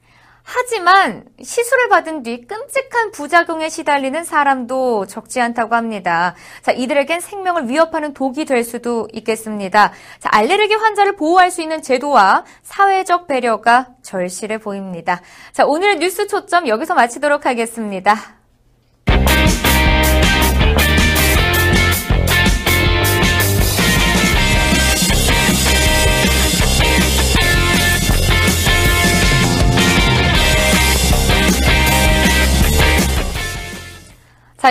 하지만 0.43 1.23
시술을 1.41 1.89
받은 1.89 2.23
뒤 2.23 2.45
끔찍한 2.45 3.11
부작용에 3.11 3.69
시달리는 3.69 4.23
사람도 4.23 5.05
적지 5.07 5.39
않다고 5.39 5.75
합니다. 5.75 6.35
자, 6.61 6.71
이들에겐 6.71 7.19
생명을 7.19 7.69
위협하는 7.69 8.13
독이 8.13 8.45
될 8.45 8.63
수도 8.63 9.07
있겠습니다. 9.13 9.91
자, 10.19 10.29
알레르기 10.31 10.73
환자를 10.73 11.15
보호할 11.15 11.51
수 11.51 11.61
있는 11.61 11.81
제도와 11.81 12.45
사회적 12.63 13.27
배려가 13.27 13.89
절실해 14.01 14.57
보입니다. 14.57 15.21
자, 15.51 15.65
오늘 15.65 15.99
뉴스 15.99 16.27
초점 16.27 16.67
여기서 16.67 16.95
마치도록 16.95 17.45
하겠습니다. 17.45 18.40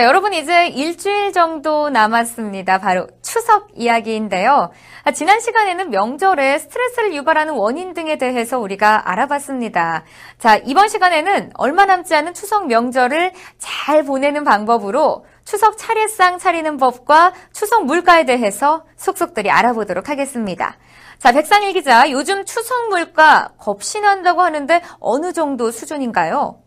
자, 0.01 0.07
여러분 0.07 0.33
이제 0.33 0.65
일주일 0.65 1.31
정도 1.31 1.91
남았습니다. 1.91 2.79
바로 2.79 3.05
추석 3.21 3.67
이야기인데요. 3.75 4.71
아, 5.03 5.11
지난 5.11 5.39
시간에는 5.39 5.91
명절에 5.91 6.57
스트레스를 6.57 7.13
유발하는 7.13 7.53
원인 7.53 7.93
등에 7.93 8.17
대해서 8.17 8.57
우리가 8.57 9.11
알아봤습니다. 9.11 10.03
자, 10.39 10.55
이번 10.65 10.87
시간에는 10.87 11.51
얼마 11.53 11.85
남지 11.85 12.15
않은 12.15 12.33
추석 12.33 12.65
명절을 12.65 13.31
잘 13.59 14.03
보내는 14.03 14.43
방법으로 14.43 15.23
추석 15.45 15.77
차례상 15.77 16.39
차리는 16.39 16.77
법과 16.77 17.33
추석 17.53 17.85
물가에 17.85 18.25
대해서 18.25 18.85
속속들이 18.95 19.51
알아보도록 19.51 20.09
하겠습니다. 20.09 20.79
자, 21.19 21.31
백상일 21.31 21.73
기자, 21.73 22.09
요즘 22.09 22.43
추석 22.45 22.89
물가 22.89 23.49
겁신한다고 23.59 24.41
하는데 24.41 24.81
어느 24.99 25.31
정도 25.31 25.69
수준인가요? 25.69 26.57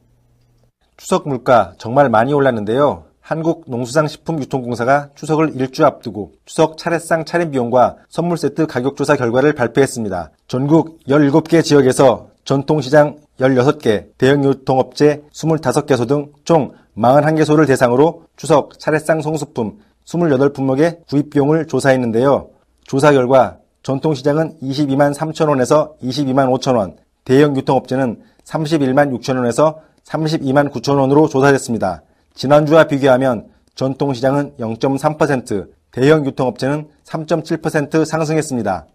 추석 0.97 1.27
물가 1.27 1.73
정말 1.79 2.09
많이 2.11 2.33
올랐는데요. 2.33 3.07
한국농수산식품유통공사가 3.25 5.09
추석을 5.15 5.57
일주 5.57 5.85
앞두고 5.85 6.33
추석 6.45 6.79
차례상 6.79 7.25
차림 7.25 7.51
비용과 7.51 7.97
선물 8.09 8.39
세트 8.39 8.67
가격 8.67 8.97
조사 8.97 9.17
결과를 9.17 9.55
발표했습니다. 9.55 10.31
전국 10.47 11.01
17개 11.09 11.65
지역에서 11.65 12.29
전통시장 12.45 13.17
16개, 13.41 14.07
대형 14.19 14.45
유통업체 14.45 15.23
25개소 15.33 16.07
등 16.07 16.33
총 16.45 16.73
41개소를 16.97 17.67
대상으로 17.67 18.25
추석 18.37 18.79
차례상 18.79 19.23
송수품 19.23 19.79
28품목의 20.05 21.07
구입 21.09 21.31
비용을 21.31 21.67
조사했는데요. 21.67 22.51
조사 22.85 23.13
결과 23.13 23.59
전통시장은 23.83 24.59
22만 24.63 25.15
3천원에서 25.15 25.99
22만 26.03 26.51
5천원, 26.59 26.97
대형 27.25 27.57
유통업체는 27.57 28.23
31만 28.45 29.19
6천원에서 29.19 29.79
32만 30.05 30.71
9천원으로 30.71 31.29
조사됐습니다. 31.31 32.03
지난주와 32.35 32.85
비교하면 32.85 33.49
전통시장은 33.75 34.55
0.3%, 34.59 35.69
대형 35.93 36.27
유통업체는 36.27 36.89
3.7% 37.05 38.05
상승했습니다. 38.05 38.87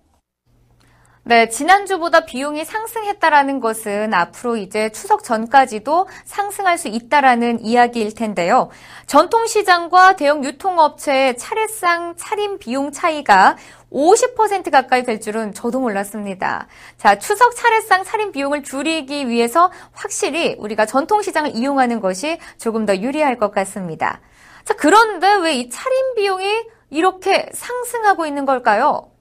네, 1.29 1.47
지난주보다 1.47 2.25
비용이 2.25 2.65
상승했다라는 2.65 3.59
것은 3.59 4.15
앞으로 4.15 4.57
이제 4.57 4.89
추석 4.89 5.23
전까지도 5.23 6.07
상승할 6.25 6.79
수 6.79 6.87
있다라는 6.87 7.63
이야기일 7.63 8.15
텐데요. 8.15 8.69
전통시장과 9.05 10.15
대형 10.15 10.43
유통업체의 10.43 11.37
차례상 11.37 12.15
차림 12.17 12.57
비용 12.57 12.91
차이가 12.91 13.57
50% 13.91 14.71
가까이 14.71 15.03
될 15.03 15.21
줄은 15.21 15.53
저도 15.53 15.79
몰랐습니다. 15.79 16.65
자, 16.97 17.19
추석 17.19 17.55
차례상 17.55 18.03
차림 18.05 18.31
비용을 18.31 18.63
줄이기 18.63 19.27
위해서 19.27 19.71
확실히 19.91 20.55
우리가 20.57 20.87
전통시장을 20.87 21.55
이용하는 21.55 21.99
것이 21.99 22.39
조금 22.57 22.87
더 22.87 22.97
유리할 22.97 23.37
것 23.37 23.51
같습니다. 23.51 24.19
자, 24.65 24.73
그런데 24.75 25.31
왜 25.35 25.53
이 25.57 25.69
차림 25.69 26.15
비용이 26.15 26.63
이렇게 26.89 27.47
상승하고 27.53 28.25
있는 28.25 28.47
걸까요? 28.47 29.11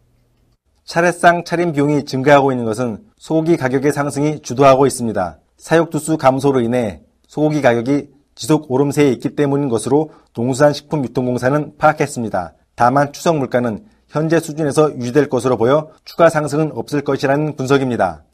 차례상 0.88 1.44
차림 1.44 1.72
비용이 1.72 2.06
증가하고 2.06 2.50
있는 2.50 2.64
것은 2.64 3.04
소고기 3.18 3.58
가격의 3.58 3.92
상승이 3.92 4.40
주도하고 4.40 4.86
있습니다. 4.86 5.38
사육 5.58 5.90
두수 5.90 6.16
감소로 6.16 6.62
인해 6.62 7.02
소고기 7.26 7.60
가격이 7.60 8.08
지속 8.34 8.70
오름세에 8.70 9.10
있기 9.12 9.36
때문인 9.36 9.68
것으로 9.68 10.12
농수산식품유통공사는 10.34 11.76
파악했습니다. 11.76 12.54
다만 12.74 13.12
추석 13.12 13.36
물가는 13.36 13.84
현재 14.08 14.40
수준에서 14.40 14.94
유지될 14.94 15.28
것으로 15.28 15.58
보여 15.58 15.90
추가 16.06 16.30
상승은 16.30 16.72
없을 16.72 17.02
것이라는 17.02 17.56
분석입니다. 17.56 18.24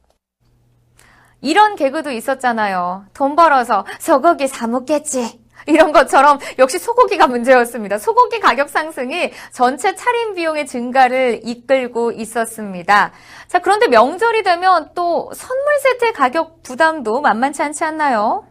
이런 1.40 1.74
개그도 1.74 2.12
있었잖아요. 2.12 3.06
돈 3.14 3.34
벌어서 3.34 3.84
소고기 3.98 4.46
사 4.46 4.68
먹겠지. 4.68 5.43
이런 5.66 5.92
것처럼 5.92 6.38
역시 6.58 6.78
소고기가 6.78 7.26
문제였습니다. 7.26 7.98
소고기 7.98 8.40
가격 8.40 8.68
상승이 8.68 9.30
전체 9.52 9.94
차림 9.94 10.34
비용의 10.34 10.66
증가를 10.66 11.40
이끌고 11.44 12.12
있었습니다. 12.12 13.12
자, 13.48 13.58
그런데 13.60 13.88
명절이 13.88 14.42
되면 14.42 14.90
또 14.94 15.30
선물 15.34 15.78
세트의 15.82 16.12
가격 16.12 16.62
부담도 16.62 17.20
만만치 17.20 17.62
않지 17.62 17.84
않나요? 17.84 18.44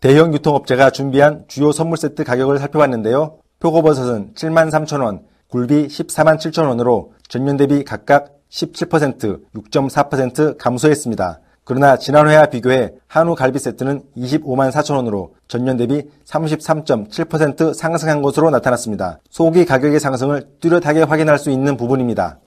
대형 0.00 0.34
유통업체가 0.34 0.90
준비한 0.90 1.44
주요 1.48 1.72
선물 1.72 1.96
세트 1.96 2.24
가격을 2.24 2.58
살펴봤는데요. 2.58 3.38
표고버섯은 3.60 4.34
7만 4.34 4.70
3천원, 4.70 5.22
굴비 5.48 5.86
14만 5.86 6.36
7천원으로 6.36 7.10
전년 7.28 7.56
대비 7.56 7.84
각각 7.84 8.32
17%, 8.50 9.40
6.4% 9.54 10.58
감소했습니다. 10.58 11.40
그러나 11.64 11.96
지난해와 11.96 12.46
비교해 12.46 12.92
한우 13.06 13.34
갈비 13.34 13.58
세트는 13.58 14.02
25만 14.16 14.70
4천 14.70 14.96
원으로 14.96 15.34
전년 15.48 15.76
대비 15.78 16.02
33.7% 16.26 17.72
상승한 17.74 18.20
것으로 18.20 18.50
나타났습니다. 18.50 19.20
소고기 19.30 19.64
가격의 19.64 19.98
상승을 19.98 20.46
뚜렷하게 20.60 21.02
확인할 21.02 21.38
수 21.38 21.50
있는 21.50 21.76
부분입니다. 21.76 22.38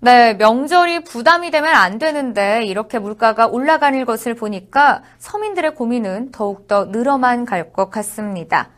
네, 0.00 0.34
명절이 0.34 1.04
부담이 1.04 1.50
되면 1.50 1.74
안 1.74 1.98
되는데 1.98 2.64
이렇게 2.64 2.98
물가가 2.98 3.46
올라가는 3.46 4.04
것을 4.04 4.34
보니까 4.34 5.02
서민들의 5.18 5.74
고민은 5.74 6.32
더욱더 6.32 6.86
늘어만 6.86 7.44
갈 7.44 7.72
것 7.72 7.90
같습니다. 7.90 8.70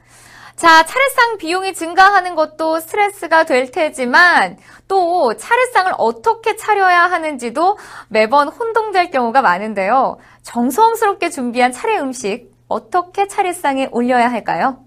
자, 0.58 0.84
차례상 0.84 1.38
비용이 1.38 1.72
증가하는 1.72 2.34
것도 2.34 2.80
스트레스가 2.80 3.44
될 3.44 3.70
테지만 3.70 4.56
또 4.88 5.36
차례상을 5.36 5.92
어떻게 5.98 6.56
차려야 6.56 7.02
하는지도 7.02 7.78
매번 8.08 8.48
혼동될 8.48 9.12
경우가 9.12 9.40
많은데요. 9.40 10.16
정성스럽게 10.42 11.30
준비한 11.30 11.70
차례 11.70 11.96
음식 12.00 12.50
어떻게 12.66 13.28
차례상에 13.28 13.88
올려야 13.92 14.32
할까요? 14.32 14.78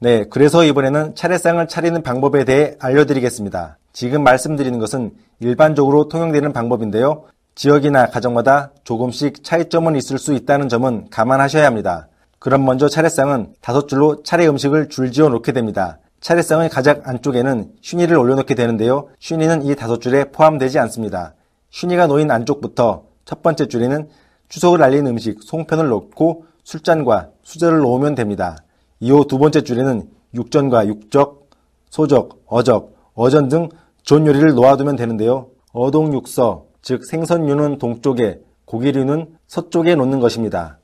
네, 0.00 0.26
그래서 0.28 0.62
이번에는 0.64 1.14
차례상을 1.14 1.66
차리는 1.66 2.02
방법에 2.02 2.44
대해 2.44 2.74
알려드리겠습니다. 2.78 3.78
지금 3.94 4.22
말씀드리는 4.22 4.78
것은 4.78 5.12
일반적으로 5.40 6.08
통용되는 6.08 6.52
방법인데요. 6.52 7.24
지역이나 7.54 8.10
가정마다 8.10 8.72
조금씩 8.84 9.42
차이점은 9.42 9.96
있을 9.96 10.18
수 10.18 10.34
있다는 10.34 10.68
점은 10.68 11.08
감안하셔야 11.08 11.64
합니다. 11.64 12.08
그럼 12.38 12.64
먼저 12.64 12.88
차례상은 12.88 13.54
다섯 13.60 13.88
줄로 13.88 14.22
차례 14.22 14.46
음식을 14.46 14.88
줄지어 14.88 15.28
놓게 15.28 15.52
됩니다. 15.52 15.98
차례상의 16.20 16.68
가장 16.68 17.02
안쪽에는 17.04 17.72
쉰이를 17.80 18.16
올려놓게 18.16 18.54
되는데요. 18.54 19.08
쉰이는 19.20 19.64
이 19.64 19.74
다섯 19.74 20.00
줄에 20.00 20.30
포함되지 20.30 20.78
않습니다. 20.78 21.34
쉰이가 21.70 22.06
놓인 22.06 22.30
안쪽부터 22.30 23.04
첫 23.24 23.42
번째 23.42 23.66
줄에는 23.66 24.08
추석을 24.48 24.82
알리는 24.82 25.06
음식 25.06 25.42
송편을 25.42 25.88
넣고 25.88 26.46
술잔과 26.64 27.30
수저를 27.42 27.78
놓으면 27.78 28.14
됩니다. 28.14 28.56
이후 29.00 29.26
두 29.26 29.38
번째 29.38 29.62
줄에는 29.62 30.08
육전과 30.34 30.86
육적, 30.86 31.48
소적, 31.90 32.42
어적, 32.46 32.94
어전 33.14 33.48
등 33.48 33.68
전 34.08 34.26
요리를 34.26 34.54
놓아두면 34.54 34.96
되는데요. 34.96 35.48
어동육서, 35.74 36.64
즉 36.80 37.04
생선류는 37.04 37.76
동쪽에, 37.76 38.40
고기류는 38.64 39.36
서쪽에 39.46 39.96
놓는 39.96 40.18
것입니다. 40.18 40.77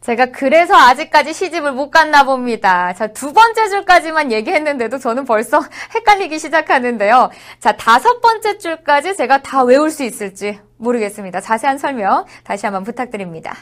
제가 0.00 0.26
그래서 0.26 0.74
아직까지 0.74 1.32
시집을 1.32 1.72
못 1.72 1.90
갔나 1.90 2.24
봅니다. 2.24 2.92
자, 2.94 3.08
두 3.08 3.32
번째 3.32 3.68
줄까지만 3.68 4.30
얘기했는데도 4.32 4.98
저는 4.98 5.24
벌써 5.24 5.60
헷갈리기 5.94 6.38
시작하는데요. 6.38 7.30
자, 7.58 7.72
다섯 7.76 8.20
번째 8.20 8.58
줄까지 8.58 9.16
제가 9.16 9.42
다 9.42 9.64
외울 9.64 9.90
수 9.90 10.04
있을지 10.04 10.58
모르겠습니다. 10.76 11.40
자세한 11.40 11.78
설명 11.78 12.24
다시 12.44 12.66
한번 12.66 12.84
부탁드립니다. 12.84 13.54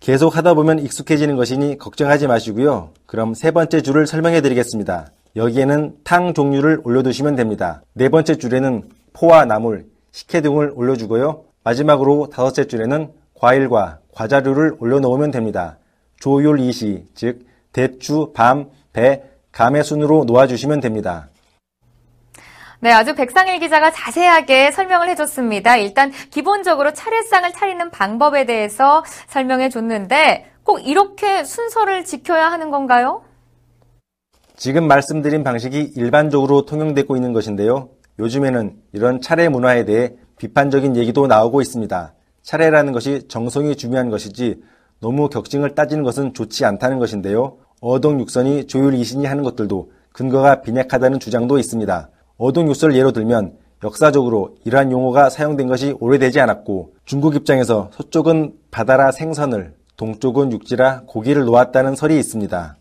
계속 0.00 0.34
하다 0.34 0.54
보면 0.54 0.78
익숙해지는 0.78 1.36
것이니 1.36 1.76
걱정하지 1.76 2.26
마시고요. 2.26 2.92
그럼 3.04 3.34
세 3.34 3.50
번째 3.50 3.82
줄을 3.82 4.06
설명해 4.06 4.40
드리겠습니다. 4.40 5.08
여기에는 5.36 5.96
탕 6.02 6.32
종류를 6.32 6.80
올려두시면 6.82 7.36
됩니다. 7.36 7.82
네 7.92 8.08
번째 8.08 8.36
줄에는 8.36 8.88
포와 9.12 9.44
나물, 9.44 9.86
식혜 10.10 10.40
등을 10.40 10.72
올려주고요. 10.74 11.44
마지막으로 11.62 12.30
다섯째 12.32 12.66
줄에는 12.66 13.12
과일과 13.34 13.98
과자류를 14.20 14.76
올려놓으면 14.78 15.30
됩니다. 15.30 15.78
조율 16.18 16.60
이시, 16.60 17.04
즉 17.14 17.46
대추, 17.72 18.32
밤, 18.34 18.68
배, 18.92 19.22
감의 19.50 19.82
순으로 19.82 20.24
놓아주시면 20.24 20.80
됩니다. 20.80 21.30
네, 22.80 22.92
아주 22.92 23.14
백상일 23.14 23.58
기자가 23.60 23.90
자세하게 23.90 24.72
설명을 24.72 25.08
해줬습니다. 25.10 25.78
일단 25.78 26.12
기본적으로 26.30 26.92
차례상을 26.92 27.50
차리는 27.52 27.90
방법에 27.90 28.44
대해서 28.44 29.02
설명해 29.28 29.70
줬는데 29.70 30.50
꼭 30.64 30.86
이렇게 30.86 31.42
순서를 31.42 32.04
지켜야 32.04 32.52
하는 32.52 32.70
건가요? 32.70 33.22
지금 34.54 34.86
말씀드린 34.86 35.44
방식이 35.44 35.92
일반적으로 35.96 36.66
통용되고 36.66 37.16
있는 37.16 37.32
것인데요. 37.32 37.88
요즘에는 38.18 38.76
이런 38.92 39.22
차례 39.22 39.48
문화에 39.48 39.86
대해 39.86 40.12
비판적인 40.36 40.96
얘기도 40.96 41.26
나오고 41.26 41.62
있습니다. 41.62 42.12
차례라는 42.42 42.92
것이 42.92 43.28
정성이 43.28 43.76
중요한 43.76 44.10
것이지 44.10 44.62
너무 45.00 45.28
격징을 45.28 45.74
따지는 45.74 46.02
것은 46.04 46.34
좋지 46.34 46.64
않다는 46.64 46.98
것인데요. 46.98 47.58
어동육선이 47.80 48.66
조율이신이 48.66 49.26
하는 49.26 49.42
것들도 49.42 49.92
근거가 50.12 50.62
빈약하다는 50.62 51.20
주장도 51.20 51.58
있습니다. 51.58 52.10
어동육설을 52.36 52.96
예로 52.96 53.12
들면 53.12 53.56
역사적으로 53.82 54.56
이러한 54.64 54.92
용어가 54.92 55.30
사용된 55.30 55.66
것이 55.68 55.96
오래되지 56.00 56.40
않았고 56.40 56.94
중국 57.04 57.34
입장에서 57.34 57.90
서쪽은 57.94 58.54
바다라 58.70 59.10
생선을 59.10 59.74
동쪽은 59.96 60.52
육지라 60.52 61.02
고기를 61.06 61.44
놓았다는 61.44 61.96
설이 61.96 62.18
있습니다. 62.18 62.76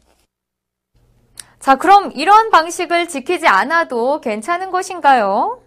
자, 1.60 1.76
그럼 1.76 2.12
이런 2.16 2.50
방식을 2.50 3.08
지키지 3.08 3.48
않아도 3.48 4.22
괜찮은 4.22 4.72
것인가요? 4.72 5.60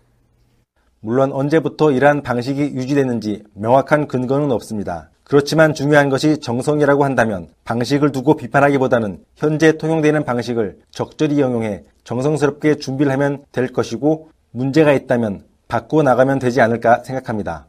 물론 1.04 1.32
언제부터 1.32 1.90
이러한 1.90 2.22
방식이 2.22 2.60
유지됐는지 2.60 3.42
명확한 3.54 4.06
근거는 4.06 4.52
없습니다. 4.52 5.10
그렇지만 5.24 5.74
중요한 5.74 6.08
것이 6.08 6.38
정성이라고 6.38 7.04
한다면 7.04 7.48
방식을 7.64 8.12
두고 8.12 8.36
비판하기보다는 8.36 9.18
현재 9.34 9.76
통용되는 9.78 10.24
방식을 10.24 10.78
적절히 10.92 11.40
영용해 11.40 11.82
정성스럽게 12.04 12.76
준비를 12.76 13.10
하면 13.12 13.42
될 13.50 13.72
것이고 13.72 14.30
문제가 14.52 14.92
있다면 14.92 15.42
바꾸어 15.66 16.04
나가면 16.04 16.38
되지 16.38 16.60
않을까 16.60 17.02
생각합니다. 17.02 17.66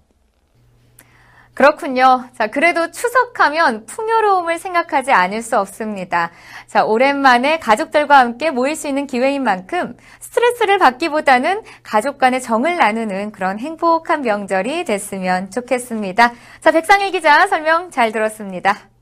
그렇군요. 1.53 2.25
자, 2.35 2.47
그래도 2.47 2.89
추석하면 2.89 3.85
풍요로움을 3.85 4.57
생각하지 4.57 5.11
않을 5.11 5.43
수 5.43 5.59
없습니다. 5.59 6.31
자, 6.67 6.83
오랜만에 6.83 7.59
가족들과 7.59 8.17
함께 8.17 8.49
모일 8.49 8.75
수 8.75 8.87
있는 8.87 9.05
기회인 9.05 9.43
만큼 9.43 9.95
스트레스를 10.19 10.79
받기보다는 10.79 11.61
가족 11.83 12.17
간의 12.17 12.41
정을 12.41 12.77
나누는 12.77 13.31
그런 13.31 13.59
행복한 13.59 14.21
명절이 14.21 14.85
됐으면 14.85 15.51
좋겠습니다. 15.51 16.33
자, 16.61 16.71
백상일 16.71 17.11
기자 17.11 17.47
설명 17.47 17.91
잘 17.91 18.11
들었습니다. 18.11 18.92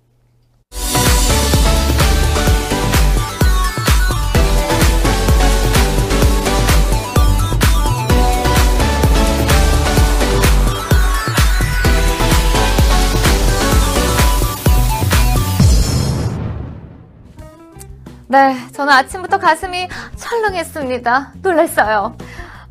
네, 18.31 18.55
저는 18.71 18.93
아침부터 18.93 19.39
가슴이 19.39 19.89
철렁했습니다. 20.15 21.33
놀랐어요. 21.41 22.15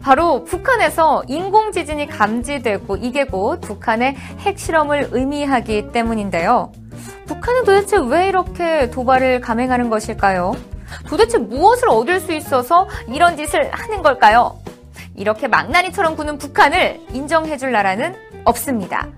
바로 0.01 0.43
북한에서 0.45 1.23
인공지진이 1.29 2.07
감지되고 2.07 2.97
이게 2.97 3.25
곧 3.25 3.61
북한의 3.61 4.17
핵실험을 4.39 5.11
의미하기 5.13 5.93
때문인데요. 5.93 6.73
북한은 7.27 7.65
도대체 7.65 7.99
왜 7.99 8.29
이렇게 8.29 8.89
도발을 8.89 9.43
감행하는 9.43 9.91
것일까요? 9.91 10.57
도대체 11.07 11.37
무엇을 11.37 11.91
얻을 11.91 12.21
수 12.21 12.33
있어서 12.33 12.89
이런 13.07 13.37
짓을 13.37 13.71
하는 13.71 14.01
걸까요? 14.01 14.59
이렇게 15.15 15.47
망나니처럼 15.47 16.17
구는 16.17 16.39
북한을 16.39 17.03
인정해줄 17.13 17.71
나라는 17.71 18.17
없습니다. 18.47 19.09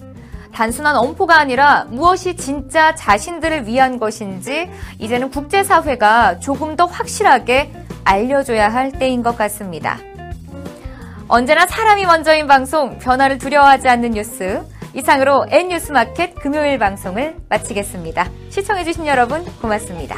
단순한 0.52 0.96
엄포가 0.96 1.38
아니라 1.38 1.86
무엇이 1.88 2.36
진짜 2.36 2.94
자신들을 2.94 3.66
위한 3.66 3.98
것인지 3.98 4.70
이제는 4.98 5.30
국제사회가 5.30 6.40
조금 6.40 6.76
더 6.76 6.84
확실하게 6.86 7.72
알려줘야 8.04 8.68
할 8.68 8.92
때인 8.92 9.22
것 9.22 9.36
같습니다. 9.36 9.98
언제나 11.28 11.66
사람이 11.66 12.04
먼저인 12.04 12.46
방송, 12.46 12.98
변화를 12.98 13.38
두려워하지 13.38 13.88
않는 13.88 14.10
뉴스. 14.12 14.62
이상으로 14.94 15.46
N뉴스마켓 15.48 16.34
금요일 16.34 16.78
방송을 16.78 17.36
마치겠습니다. 17.48 18.28
시청해주신 18.50 19.06
여러분 19.06 19.42
고맙습니다. 19.62 20.16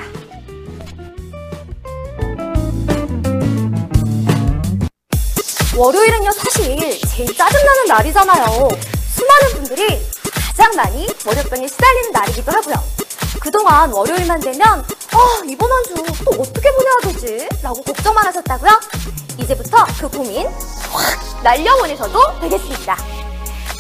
월요일은요 5.77 6.31
사실 6.33 7.01
제일 7.09 7.37
짜증나는 7.37 7.87
날이잖아요. 7.87 8.69
수많은 9.11 9.53
분들이 9.55 10.14
가장 10.57 10.75
많이 10.77 11.07
월요병에 11.27 11.67
시달리는 11.67 12.13
날이기도 12.13 12.53
하고요. 12.53 12.75
그동안 13.41 13.93
월요일만 13.93 14.41
되면 14.41 14.63
아 15.13 15.43
이번 15.47 15.71
한 15.71 15.83
주 15.85 15.95
또 16.25 16.31
어떻게 16.41 16.71
보내야 16.73 16.97
되지? 17.13 17.49
라고 17.63 17.83
걱정만 17.83 18.27
하셨다고요? 18.27 18.71
이제부터 19.39 19.85
그 20.01 20.09
고민 20.09 20.47
확 20.47 21.43
날려보내셔도 21.43 22.41
되겠습니다. 22.41 22.97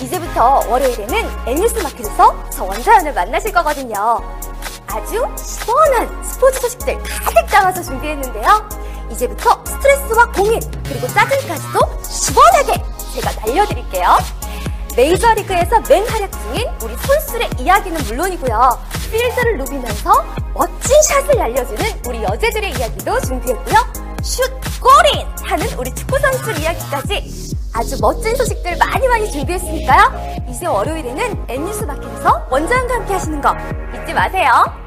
이제부터 0.03 0.63
월요일에는 0.69 1.31
N뉴스 1.47 1.79
마켓에서 1.79 2.35
저 2.51 2.65
원자연을 2.65 3.15
만나실 3.15 3.53
거거든요. 3.53 4.19
아주 4.89 5.27
시원한 5.39 6.23
스포츠 6.25 6.61
소식들 6.61 6.99
가득 7.03 7.47
담아서 7.47 7.83
준비했는데요. 7.83 8.69
이제부터 9.13 9.65
스트레스와 9.65 10.27
고민 10.33 10.61
그리고 10.85 11.07
짜증까지도 11.09 12.03
시원하게 12.03 12.83
제가 13.15 13.33
날려드릴게요. 13.47 14.19
메이저리그에서 14.97 15.81
맹활약 15.89 16.31
중인 16.31 16.69
우리 16.83 16.97
선수의 16.97 17.51
이야기는 17.59 18.01
물론이고요. 18.05 18.79
필드를 19.11 19.59
누비면서 19.59 20.25
멋진 20.55 21.03
샷을 21.03 21.37
날려주는 21.37 21.85
우리 22.07 22.23
여제들의 22.23 22.71
이야기도 22.71 23.21
준비했고요. 23.21 23.77
슛 24.23 24.53
골인 24.81 25.27
하는 25.43 25.67
우리 25.79 25.93
축구 25.95 26.19
선수 26.19 26.53
이야기까지 26.61 27.55
아주 27.75 27.97
멋진 28.01 28.37
소식들 28.37 28.77
많이 28.77 29.09
많이 29.09 29.31
준비했으니까요. 29.33 30.47
이제 30.49 30.67
월요일에는 30.67 31.45
N뉴스 31.49 31.85
마켓에서 31.85 32.47
원장과 32.49 32.95
함께 32.95 33.15
하시는 33.15 33.41
거 33.41 33.55
잊지 33.95 34.15
마세요. 34.15 34.84